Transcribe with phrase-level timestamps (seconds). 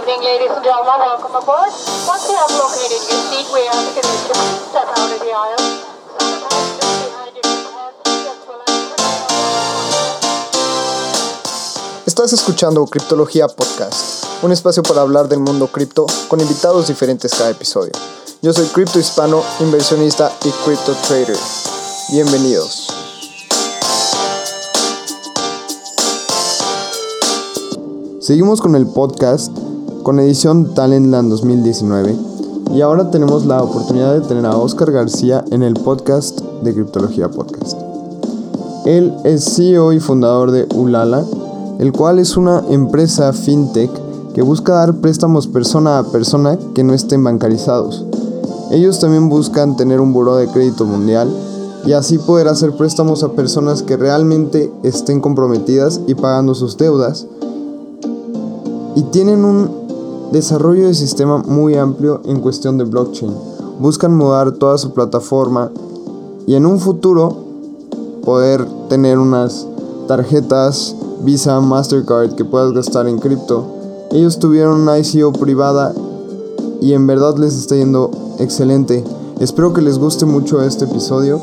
[0.00, 0.96] evening, ladies and gentlemen.
[0.98, 1.72] Welcome aboard.
[2.08, 4.08] Once you have located your seat, we ask you to
[4.72, 5.60] step out of the aisle.
[5.60, 5.90] You.
[12.06, 17.50] Estás escuchando Criptología Podcast, un espacio para hablar del mundo cripto con invitados diferentes cada
[17.50, 17.92] episodio.
[18.42, 21.36] Yo soy cripto hispano, inversionista y crypto trader.
[22.10, 22.88] Bienvenidos.
[28.20, 29.69] Seguimos con el podcast
[30.02, 32.16] con edición Talentland 2019
[32.74, 37.28] y ahora tenemos la oportunidad de tener a Oscar García en el podcast de Criptología
[37.28, 37.78] Podcast.
[38.86, 41.24] Él es CEO y fundador de Ulala,
[41.78, 43.90] el cual es una empresa fintech
[44.34, 48.04] que busca dar préstamos persona a persona que no estén bancarizados.
[48.70, 51.28] Ellos también buscan tener un buró de crédito mundial
[51.84, 57.26] y así poder hacer préstamos a personas que realmente estén comprometidas y pagando sus deudas.
[58.94, 59.80] Y tienen un
[60.32, 63.34] desarrollo de sistema muy amplio en cuestión de blockchain.
[63.78, 65.70] Buscan mudar toda su plataforma
[66.46, 67.36] y en un futuro
[68.24, 69.66] poder tener unas
[70.06, 73.64] tarjetas Visa, Mastercard que puedas gastar en cripto.
[74.10, 75.94] Ellos tuvieron una ICO privada
[76.80, 79.04] y en verdad les está yendo excelente.
[79.38, 81.40] Espero que les guste mucho este episodio.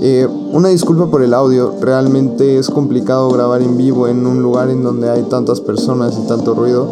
[0.00, 4.70] Eh, una disculpa por el audio, realmente es complicado grabar en vivo en un lugar
[4.70, 6.86] en donde hay tantas personas y tanto ruido.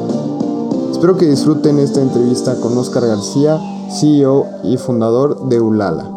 [1.04, 3.60] Espero que disfruten esta entrevista con Oscar García,
[3.90, 6.10] CEO y fundador de Ulala.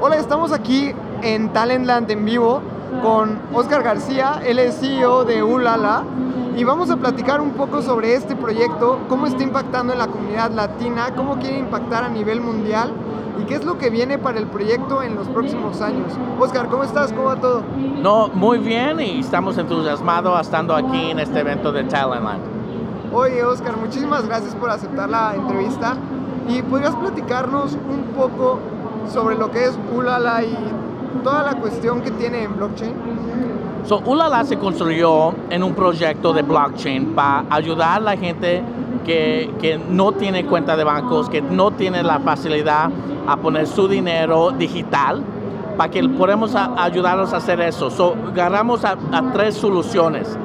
[0.00, 2.60] Hola, estamos aquí en Talentland en vivo
[3.02, 6.04] con Oscar García, él es CEO de Ulala
[6.56, 10.52] y vamos a platicar un poco sobre este proyecto, cómo está impactando en la comunidad
[10.52, 12.92] latina, cómo quiere impactar a nivel mundial
[13.38, 16.12] y qué es lo que viene para el proyecto en los próximos años.
[16.38, 17.12] Oscar, ¿cómo estás?
[17.12, 17.62] ¿Cómo va todo?
[18.02, 22.40] No, muy bien y estamos entusiasmados estando aquí en este evento de Talentland.
[23.12, 25.96] Oye, Oscar, muchísimas gracias por aceptar la entrevista
[26.48, 28.60] y podrías platicarnos un poco
[29.12, 30.56] sobre lo que es Ulala y
[31.24, 32.94] toda la cuestión que tiene en blockchain.
[33.84, 38.62] So, Ulala se construyó en un proyecto de blockchain para ayudar a la gente
[39.04, 42.90] que, que no tiene cuenta de bancos, que no tiene la facilidad
[43.26, 45.22] a poner su dinero digital,
[45.76, 47.90] para que podamos a- ayudarlos a hacer eso.
[47.90, 50.36] So, agarramos a, a tres soluciones.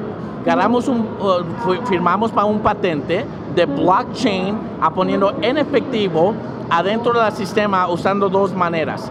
[0.42, 3.24] Agarramos un, uh, firmamos para un patente
[3.54, 6.34] de blockchain a poniendo en efectivo
[6.70, 9.10] adentro del sistema usando dos maneras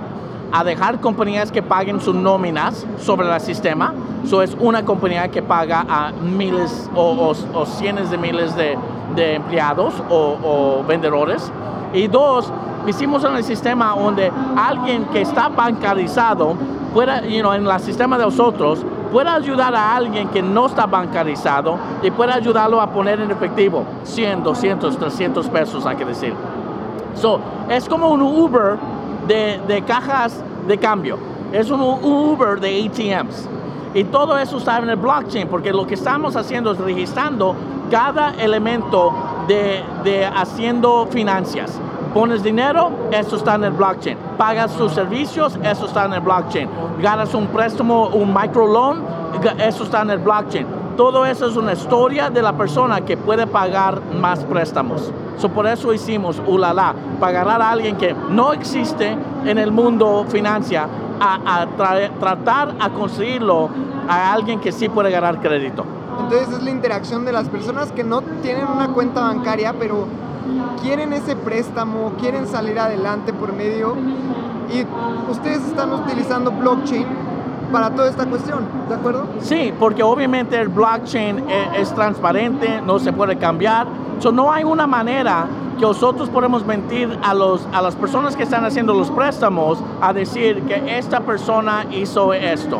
[0.52, 3.94] a dejar compañías que paguen sus nóminas sobre el sistema.
[4.24, 8.78] Eso es una compañía que paga a miles o, o- o cientos de miles de,
[9.16, 11.52] de empleados o, o vendedores.
[11.94, 12.52] Y dos,
[12.88, 16.56] hicimos en el sistema donde alguien que está bancarizado
[16.94, 20.86] pueda, you know, en el sistema de nosotros, pueda ayudar a alguien que no está
[20.86, 26.34] bancarizado y pueda ayudarlo a poner en efectivo 100, 200, 300 pesos, hay que decir.
[27.16, 27.40] So,
[27.70, 28.78] es como un Uber
[29.28, 31.18] de, de cajas de cambio.
[31.52, 33.48] Es un Uber de ATMs.
[33.96, 37.56] Y todo eso está en el blockchain, porque lo que estamos haciendo es registrando
[37.90, 39.14] cada elemento
[39.48, 41.80] de, de haciendo finanzas.
[42.14, 44.18] Pones dinero, eso está en el blockchain.
[44.38, 46.70] Pagas tus servicios, eso está en el blockchain.
[47.02, 49.02] Ganas un préstamo, un microloan,
[49.60, 50.68] eso está en el blockchain.
[50.98, 55.12] Todo eso es una historia de la persona que puede pagar más préstamos.
[55.38, 60.26] So, por eso hicimos Ulala, para agarrar a alguien que no existe en el mundo
[60.30, 60.88] financiero,
[61.20, 63.70] a, a traer- tratar a conseguirlo
[64.08, 65.84] a alguien que sí puede ganar crédito.
[66.20, 70.06] Entonces es la interacción de las personas que no tienen una cuenta bancaria, pero
[70.82, 73.96] quieren ese préstamo, quieren salir adelante por medio
[74.72, 74.86] y
[75.32, 77.06] ustedes están utilizando blockchain
[77.72, 79.26] para toda esta cuestión, ¿de acuerdo?
[79.40, 83.88] Sí, porque obviamente el blockchain e- es, transparente, no se puede cambiar.
[84.20, 85.46] So, no hay una manera
[85.78, 90.14] que nosotros podemos mentir a, los, a las personas que están haciendo los préstamos a
[90.14, 92.80] decir que esta persona hizo esto.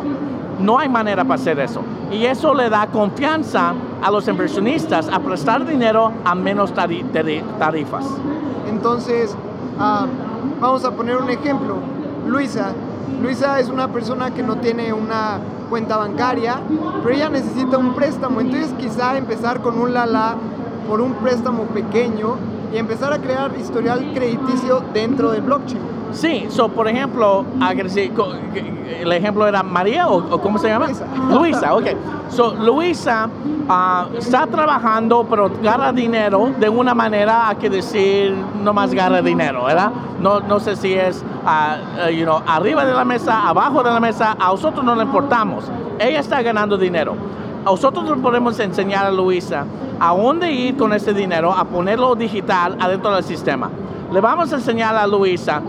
[0.60, 1.82] No hay manera para hacer eso.
[2.10, 7.42] Y eso le da confianza a los inversionistas a prestar dinero a menos tari- tari-
[7.58, 8.06] tarifas.
[8.68, 9.36] Entonces,
[9.78, 10.06] ah,
[10.60, 11.76] vamos a poner un ejemplo.
[12.26, 12.72] Luisa.
[13.22, 15.38] Luisa es una persona que no tiene una
[15.68, 16.56] cuenta bancaria,
[17.02, 18.40] pero ella necesita un préstamo.
[18.40, 20.36] Entonces, quizá empezar con un Lala
[20.88, 22.36] por un préstamo pequeño
[22.72, 25.96] y empezar a crear historial crediticio dentro del blockchain.
[26.12, 27.44] Sí, so, por ejemplo,
[29.00, 30.86] el ejemplo era María o, cómo se llama?
[30.86, 31.06] Luisa.
[31.30, 31.86] Luisa, ok.
[32.30, 33.28] So, Luisa
[33.68, 39.20] ah, está trabajando, pero gana dinero de una manera, hay que decir, no más gana
[39.20, 39.90] dinero, ¿verdad?
[40.20, 41.22] No, no sé si es
[41.98, 45.02] eh, you know, arriba de la mesa, abajo de la mesa, a nosotros no le
[45.02, 45.64] importamos.
[45.98, 47.14] Ella está ganando dinero.
[47.66, 49.66] Nosotros podemos enseñar a Luisa
[49.98, 53.68] a dónde ir con ese dinero, a ponerlo digital adentro del sistema.
[54.12, 55.60] Le vamos a enseñar a Luisa,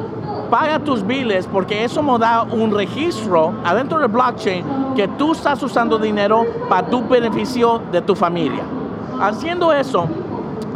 [0.51, 4.63] paga tus biles porque eso nos da un registro adentro del blockchain
[4.95, 8.61] que tú estás usando dinero para tu beneficio de tu familia.
[9.19, 10.07] Haciendo eso,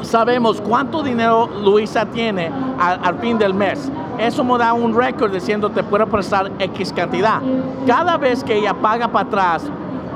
[0.01, 3.91] sabemos cuánto dinero Luisa tiene al, al fin del mes.
[4.17, 7.39] Eso me da un récord diciendo te puedo prestar X cantidad.
[7.85, 9.71] Cada vez que ella paga para atrás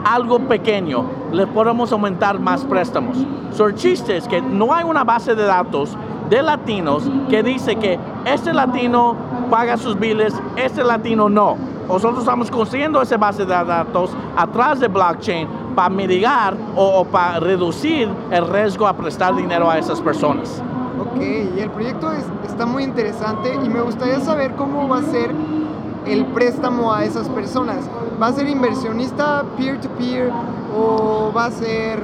[0.05, 3.17] algo pequeño, le podemos aumentar más préstamos.
[3.51, 5.97] So, el chiste es que no hay una base de datos
[6.29, 9.15] de latinos que dice que este latino
[9.49, 11.55] paga sus biles, este latino no.
[11.87, 18.09] Nosotros estamos consiguiendo esa base de datos atrás de blockchain para mitigar o, para reducir
[18.31, 20.61] el riesgo a prestar dinero a esas personas.
[20.99, 21.21] Ok,
[21.55, 25.31] y el proyecto es- está muy interesante y me gustaría saber cómo va a ser
[26.05, 27.89] el préstamo a esas personas.
[28.21, 30.31] ¿Va a ser inversionista peer-to-peer
[30.77, 31.99] o va a ser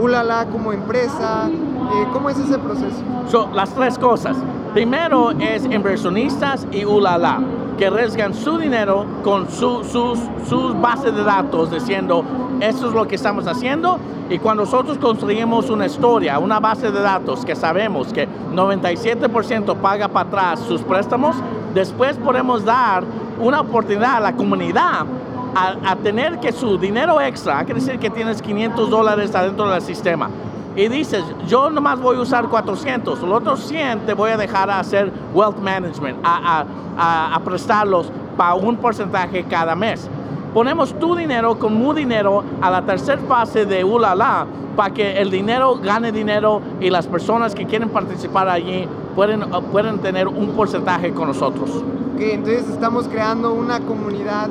[0.00, 1.48] ulala como empresa?
[1.48, 3.02] Eh, ¿Cómo es ese proceso?
[3.28, 4.36] So, las tres cosas.
[4.72, 7.40] Primero es inversionistas y ulala,
[7.76, 10.18] que arriesgan su dinero con su, sus,
[10.48, 12.24] sus bases de datos diciendo,
[12.60, 13.98] esto es lo que estamos haciendo.
[14.28, 20.06] Y cuando nosotros construimos una historia, una base de datos que sabemos que 97% paga
[20.06, 21.34] para atrás sus préstamos,
[21.74, 23.02] después podemos dar
[23.40, 25.06] una oportunidad a la comunidad
[25.54, 29.82] a, a tener que su dinero extra, que decir que tienes 500 dólares adentro del
[29.82, 30.28] sistema,
[30.76, 34.70] y dices, yo nomás voy a usar 400, los otros 100 te voy a dejar
[34.70, 36.64] a hacer wealth management, a,
[36.96, 40.08] a- a- prestarlos para un porcentaje cada mes.
[40.54, 44.46] Ponemos tu dinero con mi dinero a la tercera fase de Ulala
[44.76, 49.40] para que el dinero gane dinero y las personas que quieren participar allí pueden,
[49.72, 51.82] pueden tener un porcentaje con nosotros.
[52.20, 54.50] Entonces estamos creando una comunidad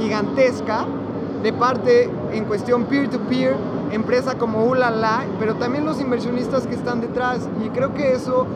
[0.00, 0.84] gigantesca
[1.44, 3.54] de parte en cuestión peer-to-peer,
[3.92, 7.48] empresa como Ulala, pero también los inversionistas que están detrás.
[7.64, 8.46] Y creo que eso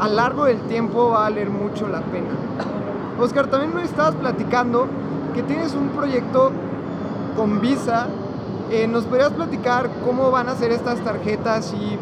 [0.00, 2.30] a largo del tiempo va a valer mucho la pena.
[3.20, 4.86] Oscar, también me estabas platicando
[5.34, 6.50] que tienes un proyecto
[7.36, 8.06] con Visa.
[8.70, 11.98] Eh, ¿Nos podrías platicar cómo van a ser estas tarjetas y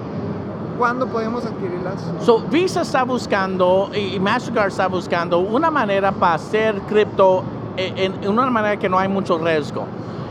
[0.77, 1.95] cuándo podemos adquirirlas?
[2.21, 7.43] So, Visa está buscando y Mastercard está buscando una manera para hacer cripto
[7.77, 9.85] eh, en, en una manera que no hay mucho riesgo.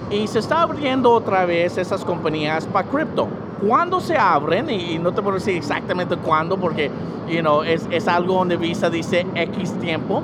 [0.09, 3.27] Y se está abriendo otra vez esas compañías para cripto.
[3.65, 4.69] ¿Cuándo se abren?
[4.69, 6.91] Y, y no te puedo decir exactamente cuándo porque
[7.27, 10.21] you know, es, es algo donde Visa dice X tiempo.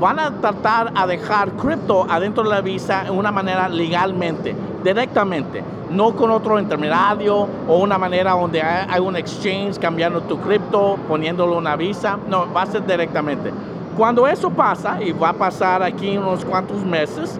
[0.00, 5.62] Van a tratar a dejar cripto adentro de la Visa en una manera legalmente, directamente,
[5.90, 11.58] no con otro intermediario o una manera donde hay, un exchange cambiando tu cripto, poniéndolo
[11.58, 12.18] una Visa.
[12.28, 13.52] No, va a ser directamente.
[13.96, 17.38] Cuando eso pasa, y va a pasar aquí unos cuantos meses,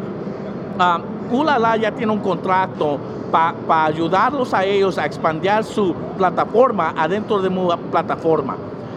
[0.82, 0.99] Ah,
[1.31, 2.99] Ulala ya tiene un contrato
[3.31, 8.56] para ayudarlos a ellos a expandir su plataforma adentro de mi plataforma.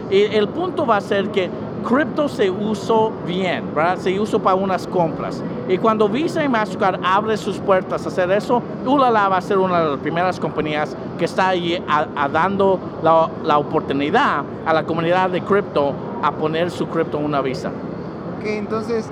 [0.09, 1.49] Y el punto va a ser que
[1.83, 3.97] cripto se usó bien, ¿verdad?
[3.97, 5.41] Se usó para unas compras.
[5.67, 9.57] Y cuando Visa y Mastercard abren sus puertas a hacer eso, Ulala va a ser
[9.57, 14.73] una de las primeras compañías que está ahí a- a dando la, la oportunidad a
[14.73, 17.71] la comunidad de cripto a poner su cripto en una Visa.
[18.41, 19.09] que entonces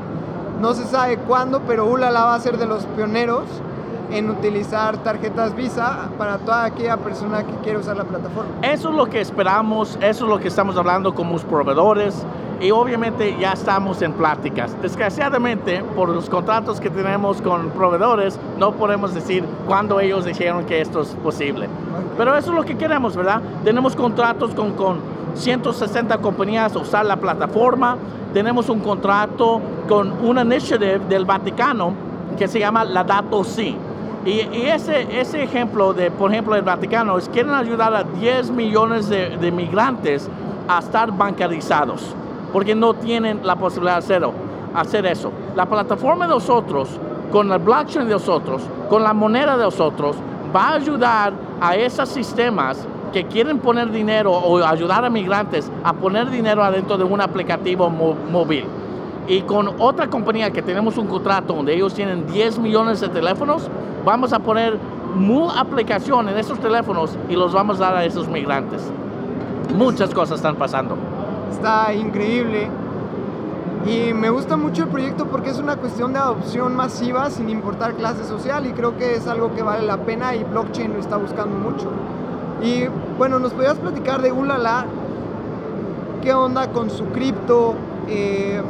[0.61, 3.43] no se sabe cuándo, pero Ulala va a ser de los pioneros
[4.11, 8.49] en utilizar tarjetas Visa para toda aquella persona que quiere usar la plataforma.
[8.61, 12.25] Eso es lo que esperamos, eso es lo que estamos hablando con los proveedores
[12.61, 14.79] y obviamente ya estamos en pláticas.
[14.81, 20.79] Desgraciadamente, por los contratos que tenemos con proveedores, no podemos decir cuándo ellos dijeron que
[20.79, 21.67] esto es posible.
[22.17, 23.41] Pero eso es lo que queremos, ¿verdad?
[23.63, 24.99] Tenemos contratos con, con
[25.33, 27.97] 160 compañías usar la plataforma,
[28.33, 31.93] tenemos un contrato con una initiative del Vaticano
[32.37, 33.75] que se llama la Dato Si.
[34.23, 38.51] Y, y ese, ese ejemplo de, por ejemplo, el Vaticano es quieren ayudar a 10
[38.51, 40.29] millones de, de migrantes
[40.67, 42.15] a estar bancarizados,
[42.51, 44.33] porque no tienen la posibilidad de hacerlo,
[44.73, 45.31] hacer eso.
[45.55, 46.89] La plataforma de nosotros,
[47.31, 50.15] con el blockchain de nosotros, con la moneda de nosotros,
[50.55, 55.93] va a ayudar a esos sistemas que quieren poner dinero o ayudar a migrantes a
[55.93, 58.65] poner dinero adentro de un aplicativo móvil.
[59.27, 63.69] Y con otra compañía que tenemos un contrato donde ellos tienen 10 millones de teléfonos,
[64.03, 64.77] vamos a poner
[65.15, 68.81] mu aplicación en esos teléfonos y los vamos a dar a esos migrantes.
[69.75, 70.97] Muchas cosas están pasando.
[71.51, 72.69] Está increíble.
[73.85, 77.95] Y me gusta mucho el proyecto porque es una cuestión de adopción masiva sin importar
[77.95, 81.17] clase social y creo que es algo que vale la pena y blockchain lo está
[81.17, 81.89] buscando mucho.
[82.61, 82.85] Y
[83.17, 84.85] bueno, nos podías platicar de Ulala,
[86.21, 87.75] qué onda con su cripto,
[88.07, 88.61] Eh,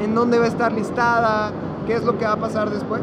[0.00, 1.52] en dónde va a estar listada,
[1.86, 3.02] qué es lo que va a pasar después.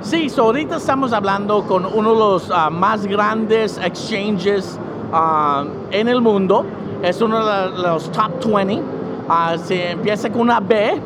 [0.00, 4.78] Sí, so ahorita estamos hablando con uno de los ah, más grandes exchanges
[5.12, 6.64] ah, en el mundo.
[7.04, 8.80] Es uno de los top 20.
[9.28, 10.98] Ah, se empieza con una B.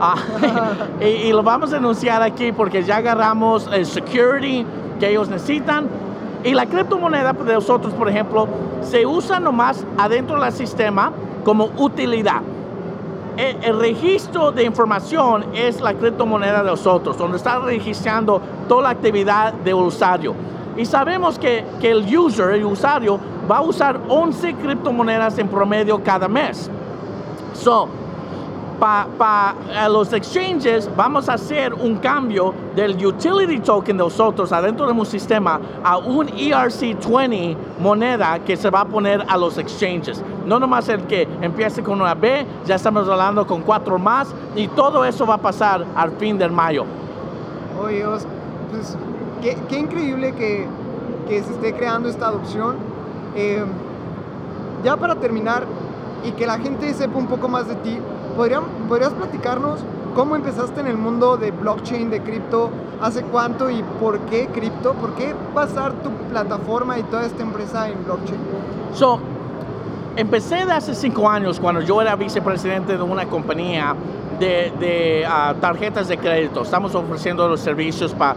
[0.00, 0.14] ah,
[1.00, 4.64] y, y lo vamos a anunciar aquí porque ya agarramos el security
[5.00, 5.88] que ellos necesitan.
[6.44, 8.46] Y la criptomoneda de nosotros, por ejemplo,
[8.82, 11.10] se usa nomás adentro del sistema
[11.44, 12.42] como utilidad.
[13.36, 18.90] El, el registro de información es la criptomoneda de nosotros, donde está registrando toda la
[18.90, 20.32] actividad del usuario.
[20.80, 23.20] Y sabemos que, que el user, el usuario,
[23.50, 26.70] va a usar 11 criptomonedas en promedio cada mes.
[27.52, 27.86] So,
[28.78, 34.92] para los exchanges vamos a hacer un cambio del utility token de nosotros adentro de
[34.92, 40.24] un sistema a un E ERC20 moneda que se va a poner a los exchanges.
[40.46, 44.66] No nomás el que empiece con una B, ya estamos hablando con cuatro más y
[44.68, 46.86] todo eso va a pasar al fin del mayo.
[47.84, 48.02] Oye,
[48.70, 48.96] pues
[49.40, 50.66] qué, qué increíble que,
[51.28, 52.76] que se esté creando esta adopción.
[53.36, 53.64] Eh,
[54.84, 55.64] ya para terminar
[56.24, 57.98] y que la gente sepa un poco más de ti,
[58.36, 59.80] ¿podrían- ¿podrías platicarnos
[60.14, 62.70] cómo empezaste en el mundo de blockchain, de cripto?
[63.00, 64.92] ¿Hace cuánto y por qué cripto?
[64.94, 68.38] ¿Por qué basar tu plataforma y toda esta empresa en blockchain?
[68.94, 69.18] So,
[70.16, 73.94] empecé de hace cinco años cuando yo era vicepresidente de una compañía
[74.38, 76.62] de, de, ah, tarjetas de crédito.
[76.62, 78.34] Estamos ofreciendo los servicios para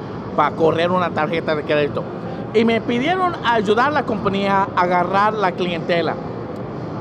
[0.56, 2.04] correr una tarjeta de crédito.
[2.54, 6.14] Y me pidieron ayudar a la compañía a agarrar la clientela.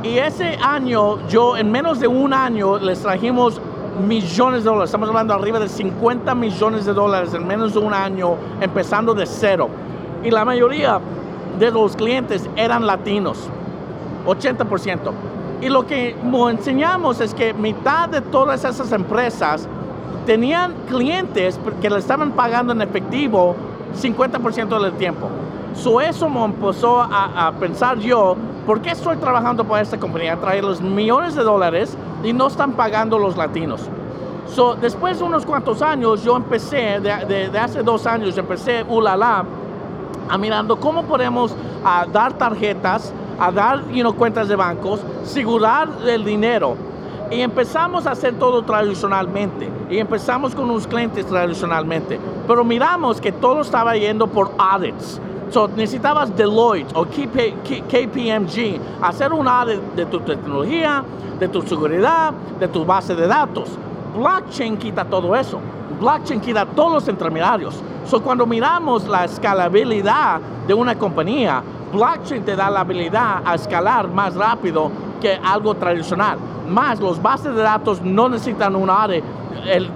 [0.02, 3.60] Y ese año, yo en menos de un año les trajimos
[4.06, 4.88] millones de dólares.
[4.88, 9.26] Estamos hablando arriba de 50 millones de dólares en menos de un año, empezando de
[9.26, 9.68] cero.
[10.24, 10.98] Y la mayoría
[11.58, 13.48] de los clientes eran latinos.
[14.26, 15.12] 80%.
[15.60, 19.68] Y lo que mo- enseñamos es que mitad de todas esas empresas
[20.26, 23.54] tenían clientes que le estaban pagando en efectivo
[24.00, 25.28] 50% del tiempo.
[25.74, 28.36] So eso me empezó a, a pensar yo,
[28.66, 30.36] ¿por qué estoy trabajando para esta compañía?
[30.36, 33.80] Traerles millones de dólares y no están pagando los latinos.
[34.54, 38.84] So, después de unos cuantos años, yo empecé, de, de- de hace dos años, empecé
[38.86, 39.44] Ulala
[40.28, 41.54] a mirando cómo podemos
[42.12, 46.76] dar tarjetas, a dar you know, cuentas de bancos, asegurar el dinero.
[47.32, 49.66] Y empezamos a hacer todo tradicionalmente.
[49.88, 52.20] Y empezamos con unos clientes tradicionalmente.
[52.46, 55.18] Pero miramos que todo estaba yendo por audits.
[55.50, 61.04] So, necesitabas Deloitte o KPMG hacer un audit de tu tecnología,
[61.38, 63.70] de tu seguridad, de tu base de datos.
[64.14, 65.58] Blockchain quita todo eso.
[66.00, 67.82] Blockchain quita todos los intermediarios.
[68.06, 71.62] So, cuando miramos la escalabilidad de una compañía,
[71.92, 76.38] blockchain te da la habilidad a escalar más rápido que algo tradicional.
[76.68, 78.88] Más, los bases de datos no necesitan un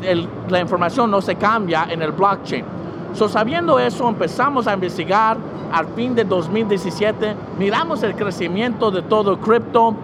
[0.02, 2.64] el- la información no se cambia en el blockchain.
[3.12, 5.36] So, sabiendo eso, empezamos a investigar
[5.72, 9.94] al fin de 2017, miramos el crecimiento de todo cripto,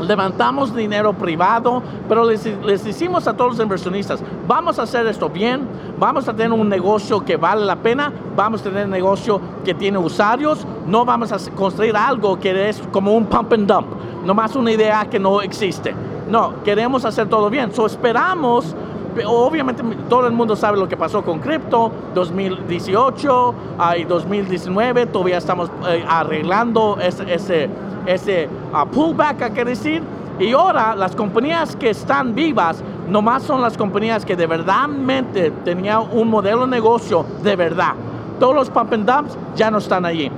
[0.00, 5.28] levantamos dinero privado, pero les, les decimos a todos los inversionistas, vamos a hacer esto
[5.28, 5.66] bien,
[5.98, 9.74] vamos a tener un negocio que vale la pena, vamos a tener un negocio que
[9.74, 13.88] tiene usuarios, no vamos a construir algo que es como un pump and dump,
[14.24, 15.94] nomás una idea que no existe.
[16.28, 17.72] No, queremos hacer todo bien.
[17.74, 18.74] So esperamos
[19.26, 25.06] Obviamente todo el mundo sabe lo que pasó con cripto 2018 ah, y 2019.
[25.06, 27.68] Todavía estamos eh, arreglando ese,
[28.06, 30.02] ese ah, pullback, hay que decir.
[30.38, 36.02] Y ahora las compañías que están vivas nomás son las compañías que de verdadmente tenían
[36.12, 37.94] un modelo de negocio de verdad.
[38.40, 40.30] Todos los pump and dumps ya no están allí.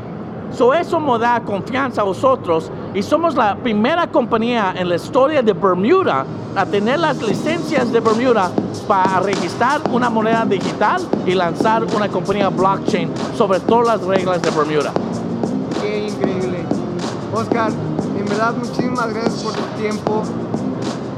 [0.52, 5.42] So eso nos da confianza a nosotros y somos la primera compañía en la historia
[5.42, 8.50] de Bermuda a tener las licencias de Bermuda
[8.86, 14.50] para registrar una moneda digital y lanzar una compañía blockchain sobre todas las reglas de
[14.50, 14.92] Bermuda.
[15.80, 16.45] Qué increíble.
[17.36, 17.70] Oscar,
[18.18, 20.22] en verdad muchísimas gracias por tu tiempo.